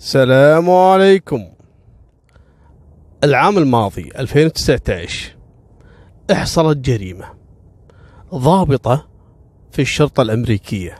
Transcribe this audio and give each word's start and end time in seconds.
السلام 0.00 0.70
عليكم. 0.70 1.48
العام 3.24 3.58
الماضي 3.58 4.10
2019 4.18 5.36
احصلت 6.32 6.78
جريمة 6.78 7.26
ضابطة 8.34 9.08
في 9.72 9.82
الشرطة 9.82 10.22
الأمريكية. 10.22 10.94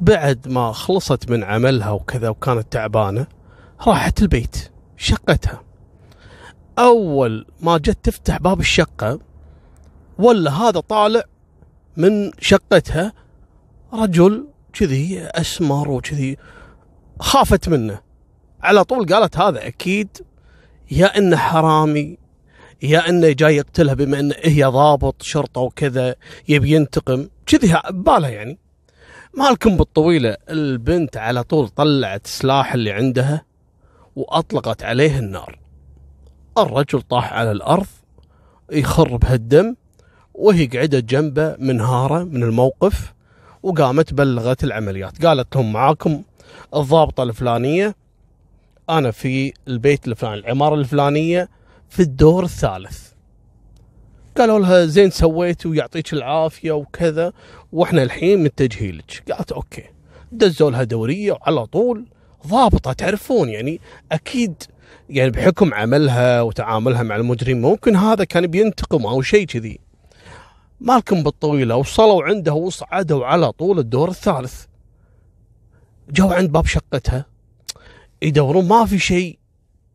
بعد 0.00 0.48
ما 0.48 0.72
خلصت 0.72 1.30
من 1.30 1.44
عملها 1.44 1.90
وكذا 1.90 2.28
وكانت 2.28 2.72
تعبانة 2.72 3.26
راحت 3.86 4.22
البيت 4.22 4.70
شقتها. 4.96 5.62
أول 6.78 7.46
ما 7.60 7.78
جت 7.78 7.98
تفتح 8.02 8.38
باب 8.38 8.60
الشقة 8.60 9.20
ولا 10.18 10.50
هذا 10.50 10.80
طالع 10.80 11.22
من 11.96 12.30
شقتها 12.40 13.12
رجل 13.92 14.46
كذي 14.72 15.20
أسمر 15.22 15.90
وكذي 15.90 16.36
خافت 17.20 17.68
منه. 17.68 18.00
على 18.62 18.84
طول 18.84 19.06
قالت 19.06 19.38
هذا 19.38 19.66
أكيد 19.66 20.08
يا 20.90 21.18
إنه 21.18 21.36
حرامي 21.36 22.18
يا 22.82 23.08
إنه 23.08 23.32
جاي 23.32 23.56
يقتلها 23.56 23.94
بما 23.94 24.20
انه 24.20 24.34
هي 24.38 24.64
ضابط 24.64 25.22
شرطة 25.22 25.60
وكذا 25.60 26.14
يبي 26.48 26.70
ينتقم. 26.70 27.28
كذي 27.46 27.76
ببالها 27.90 28.30
يعني. 28.30 28.58
مالكم 29.34 29.76
بالطويلة 29.76 30.36
البنت 30.50 31.16
على 31.16 31.42
طول 31.42 31.68
طلعت 31.68 32.24
السلاح 32.24 32.74
اللي 32.74 32.92
عندها 32.92 33.44
وأطلقت 34.16 34.82
عليه 34.82 35.18
النار. 35.18 35.58
الرجل 36.58 37.00
طاح 37.02 37.32
على 37.32 37.52
الأرض 37.52 37.86
يخر 38.72 39.16
بهالدم 39.16 39.74
وهي 40.34 40.66
قعدت 40.66 41.04
جنبه 41.04 41.56
منهارة 41.58 42.24
من 42.24 42.42
الموقف 42.42 43.14
وقامت 43.62 44.14
بلغت 44.14 44.64
العمليات. 44.64 45.26
قالت 45.26 45.56
لهم 45.56 45.72
معاكم 45.72 46.22
الضابطة 46.74 47.22
الفلانية 47.22 47.94
أنا 48.90 49.10
في 49.10 49.52
البيت 49.68 50.08
الفلاني 50.08 50.40
العمارة 50.40 50.74
الفلانية 50.74 51.48
في 51.88 52.00
الدور 52.00 52.44
الثالث. 52.44 53.10
قالوا 54.38 54.58
لها 54.58 54.86
زين 54.86 55.10
سويتي 55.10 55.68
ويعطيك 55.68 56.12
العافية 56.12 56.72
وكذا 56.72 57.32
وإحنا 57.72 58.02
الحين 58.02 58.44
متجهين 58.44 58.96
لك. 58.96 59.32
قالت 59.32 59.52
okay. 59.52 59.84
دزوا 60.32 60.70
لها 60.70 60.84
دورية 60.84 61.32
وعلى 61.32 61.66
طول. 61.66 62.06
ضابطة 62.46 62.92
تعرفون 62.92 63.48
يعني 63.48 63.80
أكيد 64.12 64.62
يعني 65.10 65.30
بحكم 65.30 65.74
عملها 65.74 66.42
وتعاملها 66.42 67.02
مع 67.02 67.16
المجرم 67.16 67.58
ممكن 67.58 67.96
هذا 67.96 68.24
كان 68.24 68.46
بينتقم 68.46 69.06
أو 69.06 69.22
شيء 69.22 69.46
كذي. 69.46 69.78
مالكم 70.80 71.22
بالطويلة 71.22 71.76
وصلوا 71.76 72.22
عنده 72.22 72.52
وصعدوا 72.52 73.26
على 73.26 73.52
طول 73.52 73.78
الدور 73.78 74.08
الثالث. 74.08 74.64
جو 76.12 76.32
عند 76.32 76.52
باب 76.52 76.66
شقتها 76.66 77.26
يدورون 78.22 78.68
ما 78.68 78.84
في 78.84 78.98
شيء. 78.98 79.38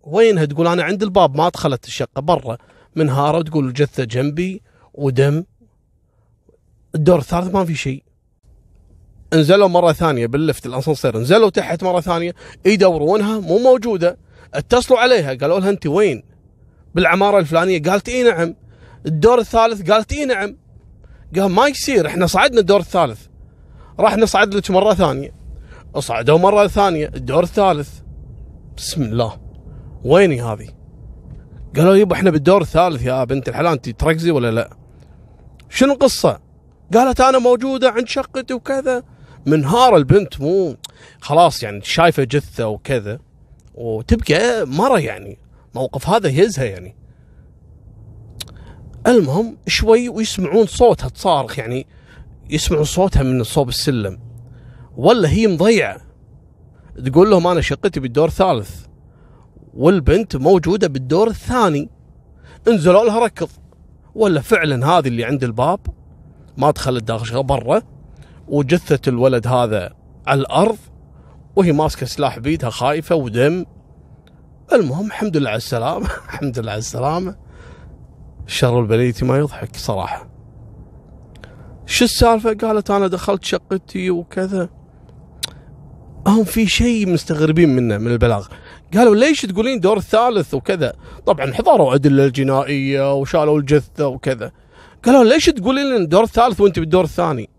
وينها؟ 0.04 0.46
تقول 0.46 0.68
أنا 0.68 0.84
عند 0.84 1.04
الباب 1.04 1.38
ما 1.38 1.50
دخلت 1.50 1.86
الشقة 1.86 2.22
برا. 2.22 2.58
منهاره 2.96 3.42
تقول 3.42 3.68
الجثه 3.68 4.04
جنبي 4.04 4.62
ودم. 4.94 5.44
الدور 6.96 7.20
الثالث 7.20 7.54
ما 7.54 7.66
في 7.66 7.76
شيء. 7.76 8.04
نزلوا 9.34 9.68
مرة 9.68 9.92
ثانية 9.92 10.28
باللفت 10.28 10.66
الأسانسير 10.66 11.18
نزلوا 11.18 11.50
تحت 11.50 11.84
مرة 11.84 12.02
ثانية 12.02 12.36
يدورونها 12.66 13.40
مو 13.40 13.58
موجودة. 13.58 14.18
اتصلوا 14.54 15.00
عليها 15.00 15.34
قالوا 15.34 15.60
لها 15.60 15.70
انت 15.70 15.88
وين؟ 15.88 16.24
بالعمارة 16.96 17.40
الفلانية. 17.40 17.82
قالت 17.82 18.10
إي 18.10 18.24
نعم. 18.24 18.56
الدور 19.06 19.40
الثالث 19.40 19.92
قالت 19.92 20.14
إي 20.14 20.26
نعم. 20.26 20.58
قال 21.36 21.52
ما 21.52 21.68
يصير 21.68 22.08
إحنا 22.08 22.28
صعدنا 22.28 22.60
الدور 22.60 22.80
الثالث. 22.80 23.20
راح 24.00 24.18
نصعد 24.18 24.54
لك 24.54 24.72
مرة 24.72 24.94
ثانية. 24.94 25.45
اصعدوا 25.96 26.38
مرة 26.38 26.68
ثانية 26.68 27.12
الدور 27.16 27.44
الثالث. 27.44 27.90
بسم 28.78 29.02
الله. 29.02 29.40
ويني 30.04 30.42
هذه؟ 30.42 30.68
قالوا 31.76 31.96
يبا 31.96 32.16
إحنا 32.16 32.30
بالدور 32.30 32.62
الثالث 32.62 33.06
يا 33.06 33.24
بنت 33.24 33.50
الحلال 33.50 33.72
أنت 33.72 33.90
تركزي 33.90 34.32
ولا 34.32 34.52
لا؟ 34.52 34.70
شنو 35.70 35.94
القصة؟ 35.94 36.40
قالت 36.94 37.22
أنا 37.22 37.40
موجودة 37.40 37.90
عند 37.90 38.08
شقتي 38.08 38.54
وكذا. 38.54 39.04
منهار 39.46 39.96
البنت 39.96 40.42
مو 40.42 40.76
خلاص 41.22 41.64
يعني 41.64 41.82
شايفة 41.82 42.24
جثة 42.24 42.68
وكذا. 42.68 43.20
وتبقى 43.76 44.66
مرة 44.66 45.00
يعني 45.00 45.40
موقف 45.76 46.10
هذا 46.10 46.30
يهزها 46.30 46.66
يعني. 46.66 46.96
المهم 49.08 49.58
شوي 49.68 50.10
ويسمعون 50.10 50.66
صوتها 50.66 51.10
تصارخ 51.10 51.60
يعني 51.60 51.88
يسمعون 52.50 52.84
صوتها 52.84 53.24
من 53.24 53.44
صوب 53.44 53.70
السلم. 53.70 54.25
ولا 54.98 55.30
هي 55.30 55.48
مضيعة. 55.48 56.02
تقول 57.06 57.30
لهم 57.30 57.48
أنا 57.48 57.62
شقتي 57.62 58.00
بالدور 58.00 58.28
الثالث 58.28 58.86
والبنت 59.74 60.36
موجودة 60.36 60.88
بالدور 60.88 61.28
الثاني. 61.28 61.90
انزلوا 62.68 63.04
لها 63.04 63.20
ركض. 63.26 63.50
ولا 64.16 64.42
فعلا 64.42 64.88
هذه 64.88 65.08
اللي 65.08 65.26
عند 65.26 65.44
الباب. 65.44 65.80
ما 66.58 66.72
دخلت 66.72 67.04
داخل 67.04 67.44
برا. 67.44 67.82
وجثة 68.48 69.10
الولد 69.10 69.48
هذا 69.48 69.94
على 70.28 70.42
الأرض. 70.42 70.78
وهي 71.56 71.72
ماسكة 71.72 72.06
سلاح 72.06 72.40
بيدها 72.40 72.70
خايفة 72.70 73.16
ودم. 73.16 73.66
المهم 74.74 75.06
الحمد 75.06 75.38
لله 75.38 75.50
على 75.50 75.58
السلامه 75.58 76.06
الحمد 76.26 76.60
لله 76.60 76.72
على 76.72 76.80
السلامة. 76.80 77.36
شر 78.48 78.80
البليتي 78.80 79.26
ما 79.26 79.38
يضحك 79.38 79.76
صراحة. 79.76 80.30
شو 81.86 82.06
السالفة؟ 82.06 82.54
قالت 82.54 82.92
أنا 82.92 83.08
دخلت 83.08 83.44
شقتي 83.44 84.10
وكذا. 84.10 84.70
هم 86.28 86.44
في 86.44 86.68
شيء 86.68 87.10
مستغربين 87.10 87.70
منه 87.70 87.98
من 87.98 88.12
البلاغ. 88.12 88.48
قالوا 88.94 89.16
ليش 89.16 89.42
تقولين 89.42 89.80
دور 89.80 89.98
الثالث 89.98 90.54
وكذا؟ 90.54 90.94
طبعا 91.26 91.54
حضروا 91.54 91.96
أدلة 91.96 92.26
الجنائية 92.26 93.14
وشالوا 93.16 93.60
الجثة 93.60 94.08
وكذا. 94.08 94.52
قالوا 95.06 95.24
ليش 95.24 95.46
تقولين 95.46 95.86
لنا 95.86 95.98
الدور 95.98 96.24
الثالث 96.24 96.62
وأنت 96.62 96.80
بالدور 96.80 97.04
الثاني؟ 97.04 97.50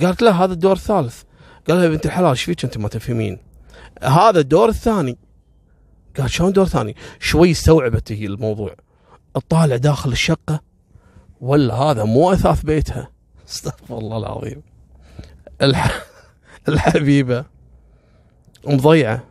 قالت 0.00 0.22
لا 0.22 0.30
هذا 0.30 0.52
الدور 0.52 0.72
الثالث. 0.72 1.22
قال 1.68 1.78
يا 1.78 1.88
بنت 1.88 2.06
الحلال 2.06 2.28
إيش 2.28 2.42
فيك 2.42 2.64
أنت 2.64 2.78
ما 2.78 2.88
تفهمين؟ 2.88 3.38
هذا 4.02 4.40
الدور 4.40 4.68
الثاني. 4.68 5.18
قال 6.18 6.30
شلون 6.30 6.52
دور 6.52 6.66
ثاني؟ 6.66 6.96
شوي 7.20 7.50
استوعبت 7.50 8.12
هي 8.12 8.26
الموضوع. 8.26 8.74
اطالع 9.36 9.76
داخل 9.76 10.12
الشقة 10.12 10.60
ولا 11.40 11.74
هذا 11.74 12.04
مو 12.04 12.32
أثاث 12.32 12.62
بيتها. 12.62 13.10
استغفر 13.48 13.98
الله 13.98 14.18
العظيم. 14.18 14.62
الح... 15.62 16.04
الحبيبة. 16.68 17.51
مضيعة. 18.66 19.22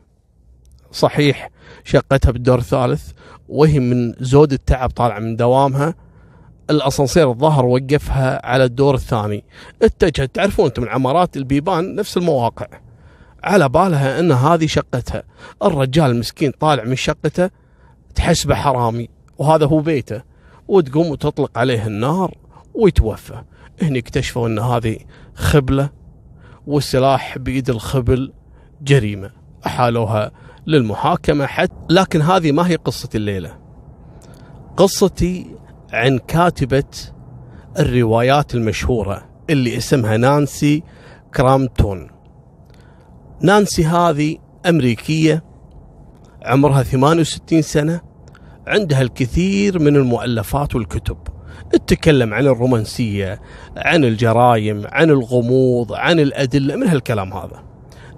صحيح 0.91 1.49
شقتها 1.83 2.31
بالدور 2.31 2.57
الثالث 2.57 3.11
وهي 3.49 3.79
من 3.79 4.13
زود 4.19 4.53
التعب 4.53 4.89
طالعة 4.89 5.19
من 5.19 5.35
دوامها. 5.35 5.95
الأسانسير 6.69 7.29
الظهر 7.29 7.65
وقفها 7.65 8.45
على 8.45 8.63
الدور 8.63 8.95
الثاني. 8.95 9.43
اتجهت 9.81 10.35
تعرفون 10.35 10.65
أنتم 10.65 10.83
العمارات 10.83 11.37
البيبان 11.37 11.95
نفس 11.95 12.17
المواقع. 12.17 12.67
على 13.43 13.69
بالها 13.69 14.19
أن 14.19 14.31
هذه 14.31 14.65
شقتها. 14.65 15.23
الرجال 15.63 16.11
المسكين 16.11 16.51
طالع 16.51 16.83
من 16.83 16.95
شقته 16.95 17.49
تحسبه 18.15 18.55
حرامي 18.55 19.09
وهذا 19.37 19.65
هو 19.65 19.79
بيته. 19.79 20.21
وتقوم 20.67 21.07
وتطلق 21.07 21.57
عليه 21.57 21.87
النار 21.87 22.37
ويتوفى. 22.73 23.43
هني 23.81 23.99
اكتشفوا 23.99 24.47
أن 24.47 24.59
هذه 24.59 24.97
خبلة 25.35 25.89
والسلاح 26.67 27.37
بإيد 27.37 27.69
الخبل 27.69 28.33
جريمة. 28.81 29.31
أحالوها 29.65 30.31
للمحاكمة 30.67 31.45
حتى 31.45 31.73
لكن 31.89 32.21
هذه 32.21 32.51
ما 32.51 32.67
هي 32.67 32.75
قصه 32.75 33.09
الليلة. 33.15 33.57
قصتي 34.77 35.55
عن 35.93 36.17
كاتبة 36.17 36.83
الروايات 37.79 38.55
المشهورة 38.55 39.29
اللي 39.49 39.77
اسمها 39.77 40.17
نانسي 40.17 40.83
كرامتون. 41.35 42.07
نانسي 43.41 43.85
هذه 43.85 44.37
أمريكية 44.65 45.43
عمرها 46.45 46.83
68 46.83 47.61
سنة 47.61 48.01
عندها 48.67 49.01
الكثير 49.01 49.79
من 49.79 49.95
المؤلفات 49.95 50.75
والكتب. 50.75 51.17
تتكلم 51.71 52.33
عن 52.33 52.47
الرومانسية 52.47 53.41
عن 53.77 54.03
الجرائم 54.03 54.83
عن 54.91 55.09
الغموض 55.09 55.93
عن 55.93 56.19
الأدلة 56.19 56.75
من 56.75 56.87
هالكلام 56.87 57.33
هذا؟ 57.33 57.70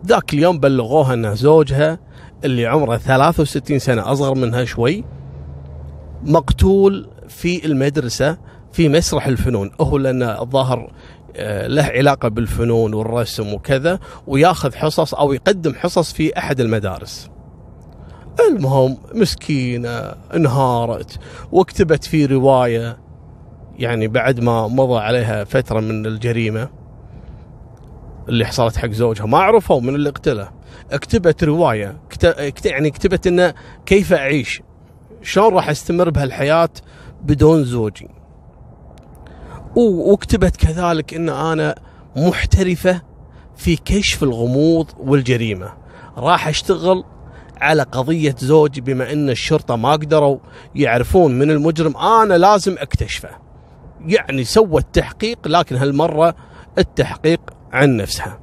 ذاك 0.05 0.33
اليوم 0.33 0.59
بلغوها 0.59 1.13
أن 1.13 1.35
زوجها 1.35 1.99
اللي 2.43 2.65
عمره 2.65 2.97
63 2.97 3.79
سنة 3.79 4.11
أصغر 4.11 4.35
منها 4.35 4.65
شوي 4.65 5.03
مقتول 6.23 7.09
في 7.27 7.65
المدرسة 7.65 8.37
في 8.71 8.89
مسرح 8.89 9.27
الفنون 9.27 9.71
هو 9.81 9.97
لأن 9.97 10.23
الظاهر 10.23 10.91
آه، 11.35 11.67
له 11.67 11.83
علاقة 11.83 12.29
بالفنون 12.29 12.93
والرسم 12.93 13.53
وكذا 13.53 13.99
وياخذ 14.27 14.75
حصص 14.75 15.13
أو 15.13 15.33
يقدم 15.33 15.73
حصص 15.73 16.13
في 16.13 16.37
أحد 16.37 16.59
المدارس. 16.59 17.29
المهم 18.49 18.97
مسكينة 19.13 20.13
انهارت 20.35 21.19
وكتبت 21.51 22.03
في 22.03 22.25
رواية 22.25 22.97
يعني 23.79 24.07
بعد 24.07 24.39
ما 24.39 24.67
مضى 24.67 24.99
عليها 24.99 25.43
فترة 25.43 25.79
من 25.79 26.05
الجريمة 26.05 26.69
اللي 28.29 28.45
حصلت 28.45 28.77
حق 28.77 28.89
زوجها. 28.89 29.25
ما 29.25 29.37
عرفوا 29.37 29.81
من 29.81 29.95
اللي 29.95 30.09
قتله. 30.09 30.51
كتبت 30.91 31.43
رواية. 31.43 31.97
كت... 32.09 32.65
يعني 32.65 32.89
كتبت 32.89 33.27
إنه 33.27 33.53
كيف 33.85 34.13
أعيش؟ 34.13 34.61
شلون 35.21 35.53
راح 35.53 35.69
أستمر 35.69 36.09
بهالحياة 36.09 36.69
بدون 37.23 37.63
زوجي؟ 37.63 38.09
وكتبت 39.75 40.55
كذلك 40.55 41.13
إن 41.13 41.29
أنا 41.29 41.75
محترفة 42.15 43.01
في 43.55 43.75
كشف 43.75 44.23
الغموض 44.23 44.91
والجريمة. 44.99 45.73
راح 46.17 46.47
أشتغل 46.47 47.03
على 47.61 47.83
قضية 47.83 48.35
زوجي 48.39 48.81
بما 48.81 49.13
إن 49.13 49.29
الشرطة 49.29 49.75
ما 49.75 49.91
قدروا 49.91 50.37
يعرفون 50.75 51.39
من 51.39 51.51
المجرم. 51.51 51.97
أنا 51.97 52.33
لازم 52.33 52.75
أكتشفه. 52.79 53.29
يعني 54.05 54.43
سوت 54.43 54.85
تحقيق 54.93 55.47
لكن 55.47 55.75
هالمرة 55.75 56.35
التحقيق 56.77 57.52
عن 57.73 57.97
نفسها. 57.97 58.39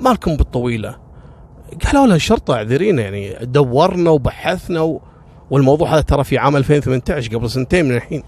مالكم 0.00 0.36
بالطويلة. 0.36 0.96
قالوا 1.86 2.06
لها 2.06 2.16
الشرطه 2.16 2.54
اعذرينا 2.54 3.02
يعني 3.02 3.36
دورنا 3.42 4.10
وبحثنا 4.10 4.80
و... 4.80 5.00
والموضوع 5.50 5.94
هذا 5.94 6.00
ترى 6.00 6.24
في 6.24 6.38
عام 6.38 6.56
2018 6.56 7.36
قبل 7.36 7.50
سنتين 7.50 7.84
من 7.84 7.96
الحين. 7.96 8.22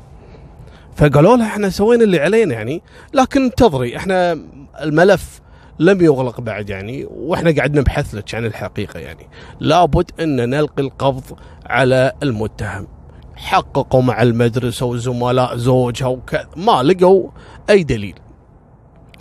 فقالوا 0.96 1.36
لها 1.36 1.46
إحنا 1.46 1.68
سوينا 1.70 2.04
اللي 2.04 2.20
علينا 2.20 2.54
يعني 2.54 2.82
لكن 3.14 3.42
انتظري 3.42 3.96
إحنا 3.96 4.38
الملف 4.82 5.40
لم 5.78 6.00
يغلق 6.00 6.40
بعد 6.40 6.70
يعني 6.70 7.06
وإحنا 7.10 7.54
قاعد 7.56 7.78
نبحث 7.78 8.14
لك 8.14 8.34
عن 8.34 8.44
الحقيقة 8.44 9.00
يعني. 9.00 9.28
لابد 9.60 10.10
أن 10.20 10.50
نلقي 10.50 10.82
القبض 10.82 11.38
على 11.66 12.12
المتهم. 12.22 12.88
حققوا 13.36 14.02
مع 14.02 14.22
المدرسة 14.22 14.86
وزملاء 14.86 15.56
زوجها 15.56 16.06
وكذا 16.06 16.48
ما 16.56 16.82
لقوا 16.82 17.30
أي 17.70 17.82
دليل. 17.82 18.14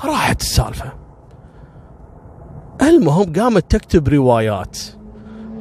راحت 0.05 0.41
السالفة. 0.41 1.04
المهم 2.89 3.33
قامت 3.33 3.71
تكتب 3.71 4.07
روايات. 4.07 4.77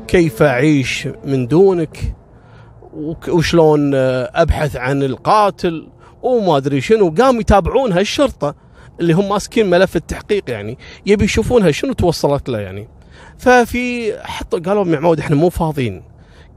كيف 0.06 0.42
أعيش 0.42 1.08
من 1.24 1.46
دونك؟ 1.46 2.14
وشلون 3.28 3.94
أبحث 3.94 4.76
عن 4.76 5.02
القاتل؟ 5.02 5.88
وما 6.22 6.56
أدري 6.56 6.80
شنو. 6.80 7.14
قام 7.18 7.40
يتابعونها 7.40 8.00
الشرطه 8.00 8.54
اللي 9.00 9.12
هم 9.12 9.28
ماسكين 9.28 9.70
ملف 9.70 9.96
التحقيق 9.96 10.50
يعني. 10.50 10.78
يبي 11.06 11.24
يشوفونها 11.24 11.70
شنو 11.70 11.92
توصلت 11.92 12.48
له 12.48 12.58
يعني. 12.58 12.88
ففي 13.38 14.14
حطوا 14.22 14.58
قالوا 14.58 14.82
ام 14.82 14.94
عمود 14.94 15.18
إحنا 15.18 15.36
مو 15.36 15.48
فاضيين. 15.48 16.02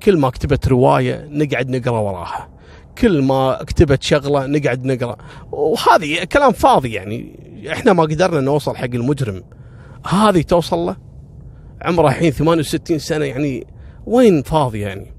كل 0.03 0.17
ما 0.17 0.29
كتبت 0.29 0.67
رواية 0.67 1.27
نقعد 1.31 1.69
نقرأ 1.69 1.99
وراها. 1.99 2.49
كل 2.97 3.21
ما 3.21 3.63
كتبت 3.67 4.03
شغلة 4.03 4.45
نقعد 4.45 4.85
نقرأ. 4.85 5.17
وهذه 5.51 6.23
كلام 6.23 6.51
فاضي 6.51 6.93
يعني. 6.93 7.39
إحنا 7.71 7.93
ما 7.93 8.03
قدرنا 8.03 8.41
نوصل 8.41 8.75
حق 8.75 8.83
المجرم. 8.83 9.43
هذه 10.05 10.41
توصل 10.41 10.77
له؟ 10.77 10.95
عمره 11.81 12.07
الحين 12.07 12.31
68 12.31 12.99
سنة 12.99 13.25
يعني 13.25 13.67
وين 14.05 14.44
فاضي 14.44 14.79
يعني؟ 14.79 15.13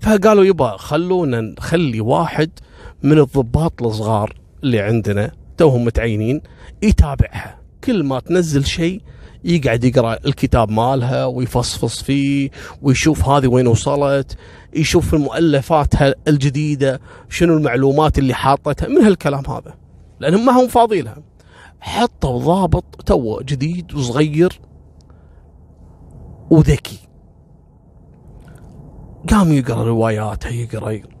فقالوا 0.00 0.44
يبا 0.44 0.76
خلونا 0.76 1.40
نخلي 1.40 2.00
واحد 2.00 2.50
من 3.02 3.18
الضباط 3.18 3.82
الصغار 3.82 4.34
اللي 4.64 4.80
عندنا 4.80 5.32
توهم 5.56 5.84
متعينين 5.84 6.40
يتابعها. 6.82 7.60
كل 7.84 8.04
ما 8.04 8.20
تنزل 8.20 8.64
شيء 8.64 9.02
يقعد 9.44 9.84
يقرأ 9.84 10.18
الكتاب 10.26 10.70
مالها 10.70 11.24
ويفصفص 11.24 12.02
فيه 12.02 12.50
ويشوف 12.82 13.28
هذه 13.28 13.46
وين 13.46 13.66
وصلت 13.66 14.36
يشوف 14.74 15.14
المؤلفات 15.14 15.94
الجديدة 16.28 17.00
شنو 17.28 17.56
المعلومات 17.56 18.18
اللي 18.18 18.34
حاطتها 18.34 18.88
من 18.88 19.02
هالكلام 19.02 19.42
هذا. 19.46 19.74
لأنهم 20.20 20.46
ما 20.46 20.52
هم 20.52 20.68
فاضي 20.68 21.02
لها 21.02 21.29
حطوا 21.80 22.38
ضابط 22.38 23.02
تو 23.06 23.40
جديد 23.40 23.94
وصغير 23.94 24.60
وذكي. 26.50 26.98
قام 29.30 29.52
يقرأ 29.52 29.84
رواياتها 29.84 30.50
يقرا, 30.50 30.90
يقرأ. 30.90 31.12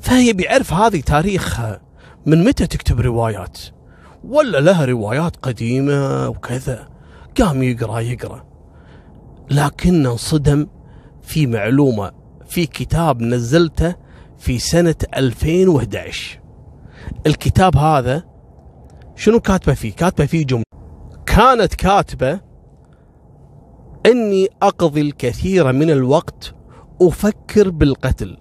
فهي 0.00 0.32
بيعرف 0.32 0.72
هذه 0.72 1.00
تاريخها 1.00 1.80
من 2.26 2.44
متى 2.44 2.66
تكتب 2.66 3.00
روايات؟ 3.00 3.58
ولا 4.24 4.58
لها 4.58 4.84
روايات 4.84 5.36
قديمة 5.36 6.28
وكذا. 6.28 6.88
قام 7.40 7.62
يقرأ 7.62 8.00
يقرأ. 8.00 8.44
لكن 9.50 10.06
انصدم 10.06 10.66
في 11.22 11.46
معلومة 11.46 12.12
في 12.46 12.66
كتاب 12.66 13.22
نزلته 13.22 13.94
في 14.38 14.58
سنة 14.58 14.94
2011 15.16 16.40
الكتاب 17.26 17.76
هذا 17.76 18.27
شنو 19.18 19.40
كاتبة 19.40 19.74
فيه؟ 19.74 19.92
كاتبة 19.92 20.26
فيه 20.26 20.46
جملة. 20.46 20.64
كانت 21.26 21.74
كاتبة 21.74 22.40
أني 24.06 24.48
أقضي 24.62 25.00
الكثير 25.00 25.72
من 25.72 25.90
الوقت 25.90 26.54
أفكر 27.02 27.70
بالقتل. 27.70 28.38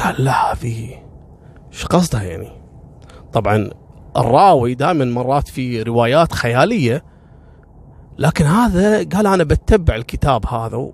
قال 0.00 0.24
لا 0.24 0.52
هذه 0.52 1.02
إيش 1.72 1.86
قصدها 1.86 2.22
يعني؟ 2.22 2.52
طبعا 3.32 3.70
الراوي 4.16 4.74
دائما 4.74 5.04
مرات 5.04 5.48
في 5.48 5.82
روايات 5.82 6.32
خيالية 6.32 7.04
لكن 8.18 8.44
هذا 8.44 9.04
قال 9.04 9.26
أنا 9.26 9.44
بتبع 9.44 9.94
الكتاب 9.94 10.46
هذا 10.46 10.90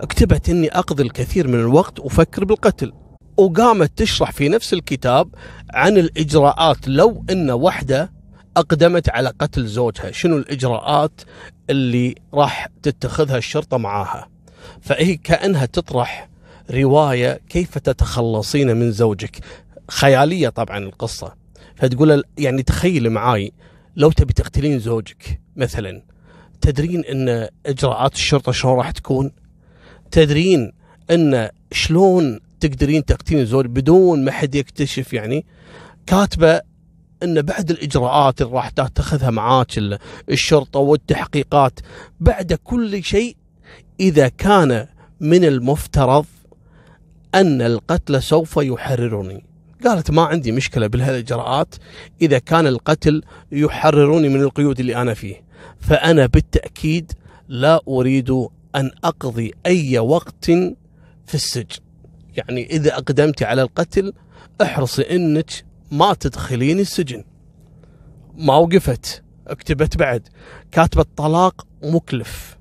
اكتبت 0.00 0.48
إني 0.48 0.68
أقضي 0.68 1.02
الكثير 1.02 1.48
من 1.48 1.60
الوقت 1.60 2.00
أفكر 2.00 2.44
بالقتل. 2.44 2.92
وقامت 3.38 3.98
تشرح 3.98 4.30
في 4.32 4.48
نفس 4.48 4.72
الكتاب 4.72 5.28
عن 5.70 5.98
الإجراءات 5.98 6.88
لو 6.88 7.24
إن 7.30 7.50
وحدة 7.50 8.12
أقدمت 8.56 9.08
على 9.08 9.32
قتل 9.40 9.66
زوجها 9.66 10.10
شنو 10.10 10.36
الإجراءات 10.36 11.20
اللي 11.70 12.14
راح 12.34 12.68
تتخذها 12.82 13.36
الشرطة 13.38 13.76
معاها؟ 13.76 14.28
فهي 14.80 15.16
كأنها 15.16 15.66
تطرح 15.66 16.28
رواية 16.70 17.40
كيف 17.48 17.78
تتخلصين 17.78 18.76
من 18.76 18.92
زوجك. 18.92 19.38
خيالية 19.90 20.48
طبعا 20.48 20.78
القصة. 20.78 21.34
فتقول 21.76 22.24
يعني 22.38 22.62
تخيلي 22.62 23.08
معاي 23.08 23.52
لو 23.96 24.10
تبي 24.10 24.32
تقتلين 24.32 24.78
زوجك 24.78 25.40
مثلا 25.56 26.02
تدرين 26.60 27.04
إن 27.04 27.48
إجراءات 27.66 28.14
الشرطة 28.14 28.52
شلون 28.52 28.76
راح 28.76 28.90
تكون؟ 28.90 29.30
تدرين 30.10 30.72
إن 31.10 31.48
شلون 31.72 32.40
تقدرين 32.60 33.04
تقتلين 33.04 33.46
زوج 33.46 33.66
بدون 33.66 34.24
ما 34.24 34.30
حد 34.30 34.54
يكتشف 34.54 35.12
يعني. 35.12 35.46
كاتبة 36.06 36.60
إن 37.22 37.42
بعد 37.42 37.70
الإجراءات 37.70 38.42
اللي 38.42 38.52
راح 38.52 38.68
تأخذها 38.68 39.30
معاك 39.30 39.78
الشرطة 40.30 40.80
والتحقيقات 40.80 41.80
بعد 42.20 42.52
كل 42.52 43.04
شيء 43.04 43.36
إذا 44.00 44.28
كان 44.28 44.86
من 45.20 45.44
المفترض 45.44 46.26
أن 47.34 47.62
القتل 47.62 48.22
سوف 48.22 48.56
يحررني. 48.56 49.44
قالت 49.84 50.10
ما 50.10 50.22
عندي 50.22 50.52
مشكلة 50.52 50.86
بهالإجراءات 50.86 51.74
إذا 52.22 52.38
كان 52.38 52.66
القتل 52.66 53.22
يحرروني 53.52 54.28
من 54.28 54.40
القيود 54.40 54.80
اللي 54.80 54.96
أنا 54.96 55.14
فيه. 55.14 55.44
فأنا 55.80 56.26
بالتأكيد 56.26 57.12
لا 57.48 57.80
أريد 57.88 58.30
أن 58.76 58.90
أقضي 59.04 59.52
أي 59.66 59.98
وقت 59.98 60.44
في 61.26 61.34
السجن. 61.34 61.87
يعني 62.38 62.66
إذا 62.70 62.94
أقدمت 62.94 63.42
على 63.42 63.62
القتل 63.62 64.12
احرصي 64.62 65.02
أنك 65.02 65.50
ما 65.90 66.14
تدخلين 66.14 66.80
السجن. 66.80 67.24
ما 68.36 68.56
وقفت 68.56 69.22
اكتبت 69.46 69.96
بعد. 69.96 70.28
كاتبة 70.72 71.04
طلاق 71.16 71.66
مكلف. 71.82 72.56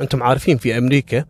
أنتم 0.00 0.22
عارفين 0.22 0.56
في 0.56 0.78
أمريكا 0.78 1.24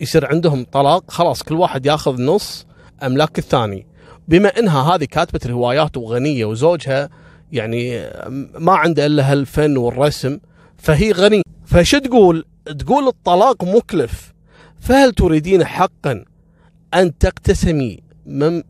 يصير 0.00 0.26
عندهم 0.26 0.64
طلاق 0.72 1.10
خلاص 1.10 1.42
كل 1.42 1.54
واحد 1.54 1.86
ياخذ 1.86 2.22
نص 2.22 2.66
أملاك 3.02 3.38
الثاني. 3.38 3.86
بما 4.28 4.48
إنها 4.58 4.94
هذه 4.94 5.04
كاتبة 5.04 5.40
روايات 5.46 5.96
وغنية 5.96 6.44
وزوجها 6.44 7.10
يعني 7.52 8.10
ما 8.58 8.72
عنده 8.72 9.06
إلا 9.06 9.32
هالفن 9.32 9.76
والرسم 9.76 10.38
فهي 10.76 11.12
غنية. 11.12 11.42
فش 11.66 11.90
تقول؟ 11.90 12.44
تقول 12.78 13.08
الطلاق 13.08 13.64
مكلف. 13.64 14.32
فهل 14.80 15.12
تريدين 15.12 15.64
حقا 15.64 16.24
أن 16.94 17.18
تقتسمي 17.18 18.00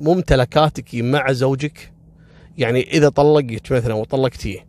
ممتلكاتك 0.00 0.94
مع 0.94 1.32
زوجك؟ 1.32 1.92
يعني 2.58 2.90
إذا 2.90 3.08
طلقك 3.08 3.72
مثلا 3.72 3.94
وطلقتيه 3.94 4.66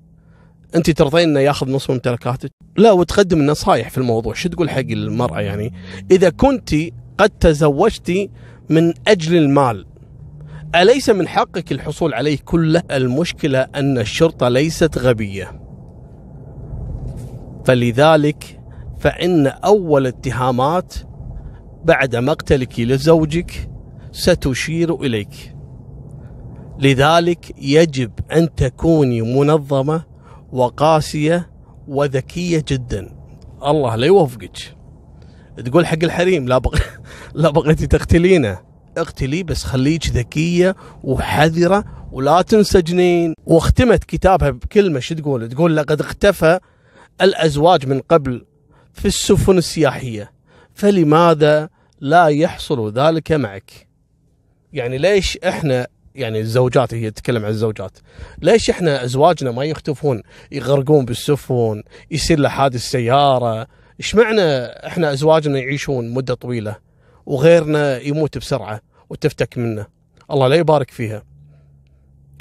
أنت 0.75 0.89
ترضين 0.89 1.29
إنه 1.29 1.39
ياخذ 1.39 1.71
نص 1.71 1.89
ممتلكاتك؟ 1.89 2.51
لا 2.77 2.91
وتقدم 2.91 3.39
النصائح 3.39 3.89
في 3.89 3.97
الموضوع، 3.97 4.33
شو 4.33 4.49
تقول 4.49 4.69
حق 4.69 4.79
المرأة 4.79 5.41
يعني؟ 5.41 5.73
إذا 6.11 6.29
كنت 6.29 6.75
قد 7.17 7.29
تزوجتي 7.29 8.29
من 8.69 8.93
أجل 9.07 9.37
المال 9.37 9.85
أليس 10.75 11.09
من 11.09 11.27
حقك 11.27 11.71
الحصول 11.71 12.13
عليه 12.13 12.37
كله؟ 12.45 12.83
المشكلة 12.91 13.67
أن 13.75 13.97
الشرطة 13.97 14.49
ليست 14.49 14.97
غبية 14.97 15.61
فلذلك 17.65 18.59
فإن 18.99 19.47
أول 19.47 20.07
اتهامات 20.07 20.93
بعد 21.85 22.15
مقتلك 22.15 22.79
لزوجك 22.79 23.69
ستشير 24.11 24.95
إليك. 24.95 25.55
لذلك 26.79 27.55
يجب 27.57 28.11
أن 28.31 28.55
تكوني 28.55 29.21
منظمة 29.21 30.03
وقاسية 30.51 31.51
وذكية 31.87 32.63
جدا. 32.67 33.15
الله 33.65 33.95
لا 33.95 34.05
يوفقك. 34.05 34.77
تقول 35.65 35.85
حق 35.85 36.03
الحريم 36.03 36.47
لا 36.47 36.57
بغ... 36.57 36.79
لا 37.33 37.49
بغيتي 37.49 37.87
تقتلينه. 37.87 38.59
اقتلي 38.97 39.43
بس 39.43 39.63
خليك 39.63 40.07
ذكية 40.07 40.75
وحذرة 41.03 41.83
ولا 42.11 42.41
تنسجنين 42.41 43.33
واختمت 43.45 44.03
كتابها 44.03 44.49
بكلمة 44.49 44.99
شو 44.99 45.15
تقول؟ 45.15 45.49
تقول 45.49 45.77
لقد 45.77 45.99
اختفى 46.01 46.59
الأزواج 47.21 47.87
من 47.87 47.99
قبل 47.99 48.45
في 48.93 49.05
السفن 49.05 49.57
السياحية. 49.57 50.31
فلماذا 50.81 51.69
لا 51.99 52.27
يحصل 52.27 52.93
ذلك 52.93 53.31
معك؟ 53.31 53.87
يعني 54.73 54.97
ليش 54.97 55.37
إحنا 55.37 55.87
يعني 56.15 56.39
الزوجات 56.39 56.93
هي 56.93 57.11
تتكلم 57.11 57.45
عن 57.45 57.51
الزوجات 57.51 57.97
ليش 58.41 58.69
إحنا 58.69 59.03
أزواجنا 59.03 59.51
ما 59.51 59.63
يختفون؟ 59.63 60.21
يغرقون 60.51 61.05
بالسفن 61.05 61.83
يصير 62.11 62.39
له 62.39 62.49
حادث 62.49 62.81
سيارة. 62.81 63.67
إيش 63.99 64.15
معنى 64.15 64.41
إحنا 64.65 65.13
أزواجنا 65.13 65.59
يعيشون 65.59 66.13
مدة 66.13 66.33
طويلة 66.33 66.75
وغيرنا 67.25 67.99
يموت 67.99 68.37
بسرعة 68.37 68.81
وتفتك 69.09 69.57
منه؟ 69.57 69.87
الله 70.31 70.47
لا 70.47 70.55
يبارك 70.55 70.91
فيها. 70.91 71.23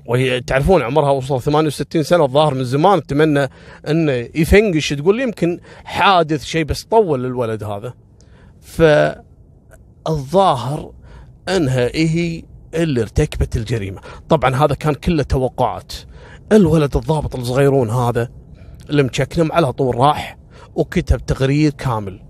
وهي 0.06 0.40
تعرفون 0.40 0.82
عمرها 0.82 1.11
وصل 1.11 1.42
68 1.42 2.02
سنة 2.02 2.25
الظاهر 2.25 2.54
من 2.54 2.64
زمان 2.64 2.99
اتمنى 2.99 3.49
إنه 3.88 4.12
يفنقش 4.12 4.92
تقول 4.92 5.20
يمكن 5.20 5.61
حادث 5.85 6.44
شيء 6.44 6.64
بس 6.64 6.85
طول 6.85 7.26
الولد 7.26 7.64
هذا. 7.64 7.94
فالظاهر 10.07 10.93
أنها 11.49 11.90
هي 11.95 12.43
اللي 12.75 13.00
ارتكبت 13.00 13.57
الجريمة. 13.57 14.00
طبعا 14.29 14.55
هذا 14.57 14.75
كان 14.75 14.95
كله 14.95 15.23
توقعات. 15.23 15.93
الولد 16.52 16.97
الضابط 16.97 17.37
الصغيرون 17.37 17.90
هذا 17.90 18.29
اللي 18.90 19.02
مشكنم 19.02 19.52
على 19.52 19.73
طول 19.73 19.97
راح 19.97 20.38
وكتب 20.75 21.26
تقرير 21.26 21.73
كامل 21.73 22.23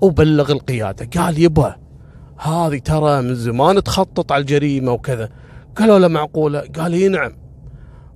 وبلغ 0.00 0.52
القيادة. 0.52 1.20
قال 1.20 1.38
يبا 1.38 1.76
هذه 2.38 2.78
ترى 2.78 3.22
من 3.22 3.34
زمان 3.34 3.82
تخطط 3.82 4.32
على 4.32 4.40
الجريمة 4.40 4.92
وكذا. 4.92 5.28
قالوا 5.76 5.98
له 5.98 6.08
معقولة؟ 6.08 6.60
قال 6.60 6.92
إي 6.92 7.08
نعم. 7.08 7.32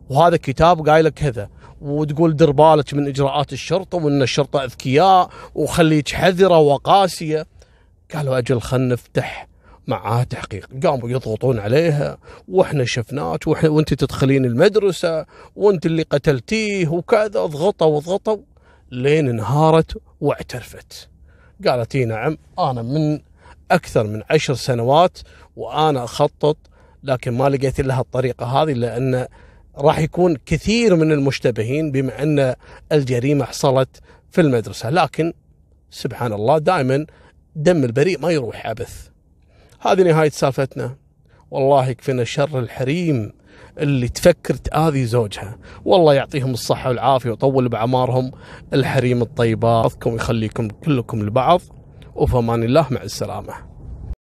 وهذا 0.08 0.36
كتاب 0.36 0.88
قايل 0.88 1.08
كذا. 1.08 1.48
وتقول 1.80 2.36
دير 2.36 2.50
بالك 2.50 2.94
من 2.94 3.08
إجراءات 3.08 3.52
الشرطة 3.52 3.98
وإن 3.98 4.22
الشرطة 4.22 4.64
أذكياء 4.64 5.30
وخليك 5.54 6.08
حذرة 6.08 6.58
وقاسية. 6.58 7.46
قالوا 8.14 8.38
أجل 8.38 8.60
خلنا 8.60 8.94
نفتح 8.94 9.48
معاه 9.86 10.22
تحقيق. 10.22 10.68
قاموا 10.86 11.10
يضغطون 11.10 11.58
عليها. 11.58 12.18
وإحنا 12.48 12.84
شفناك. 12.84 13.46
وإنت 13.46 13.94
تدخلين 13.94 14.44
المدرسة. 14.44 15.26
وإنت 15.56 15.86
اللي 15.86 16.02
قتلتيه. 16.02 16.88
وكذا. 16.88 17.46
ضغطوا 17.46 17.96
وضغطوا. 17.96 18.38
لين 18.90 19.28
انهارت 19.28 20.00
واعترفت. 20.20 21.08
قالت 21.66 21.96
إي 21.96 22.04
نعم. 22.04 22.38
أنا 22.58 22.82
من 22.82 23.20
أكثر 23.70 24.06
من 24.06 24.22
عشر 24.30 24.54
سنوات. 24.54 25.18
وأنا 25.56 26.04
أخطط. 26.04 26.56
لكن 27.02 27.32
ما 27.32 27.48
لقيت 27.48 27.80
لها 27.80 28.00
الطريقة 28.00 28.46
هذه. 28.46 28.72
لأن 28.72 29.26
راح 29.78 29.98
يكون 29.98 30.36
كثير 30.46 30.96
من 30.96 31.12
المشتبهين 31.12 31.90
بما 31.90 32.22
أن 32.22 32.54
الجريمة 32.92 33.44
حصلت 33.44 34.00
في 34.30 34.40
المدرسة. 34.40 34.90
لكن 34.90 35.32
سبحان 35.90 36.32
الله 36.32 36.58
دائما 36.58 37.06
دم 37.56 37.84
البريء 37.84 38.20
ما 38.20 38.30
يروح 38.30 38.66
عبث. 38.66 39.08
هذه 39.80 40.02
نهاية 40.02 40.30
سالفتنا. 40.30 40.96
والله 41.50 41.88
يكفينا 41.88 42.24
شر 42.24 42.58
الحريم 42.58 43.32
اللي 43.78 44.08
تفكر 44.08 44.54
تآذي 44.54 45.06
زوجها. 45.06 45.58
والله 45.84 46.14
يعطيهم 46.14 46.50
الصحة 46.50 46.88
والعافية 46.88 47.30
ويطول 47.30 47.68
بأعمارهم 47.68 48.30
الحريم 48.72 49.22
الطيبات 49.22 50.06
ويخليكم 50.06 50.68
كلكم 50.68 51.22
لبعض. 51.22 51.60
وفمان 52.14 52.62
الله 52.62 52.86
مع 52.90 53.02
السلامة. 53.02 53.75